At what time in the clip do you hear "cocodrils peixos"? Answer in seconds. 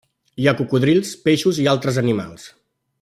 0.61-1.59